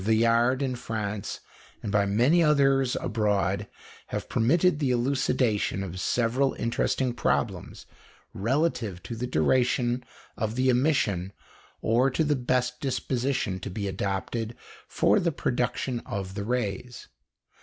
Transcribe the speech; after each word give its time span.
Villard, 0.03 0.63
in 0.63 0.75
France, 0.75 1.41
and 1.83 1.91
by 1.91 2.07
many 2.07 2.41
others 2.43 2.95
abroad, 2.99 3.67
have 4.07 4.27
permitted 4.27 4.79
the 4.79 4.89
elucidation 4.89 5.83
of 5.83 5.99
several 5.99 6.55
interesting 6.55 7.13
problems 7.13 7.85
relative 8.33 9.03
to 9.03 9.15
the 9.15 9.27
duration 9.27 10.03
of 10.35 10.55
the 10.55 10.69
emission 10.69 11.31
or 11.83 12.09
to 12.09 12.23
the 12.23 12.35
best 12.35 12.79
disposition 12.81 13.59
to 13.59 13.69
be 13.69 13.87
adopted 13.87 14.55
for 14.87 15.19
the 15.19 15.31
production 15.31 15.99
of 15.99 16.33
the 16.33 16.45
rays. 16.45 17.07